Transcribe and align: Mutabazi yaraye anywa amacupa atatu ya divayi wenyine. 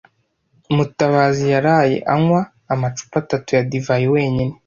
Mutabazi 0.75 1.45
yaraye 1.53 1.97
anywa 2.13 2.41
amacupa 2.73 3.15
atatu 3.23 3.49
ya 3.55 3.63
divayi 3.71 4.07
wenyine. 4.15 4.53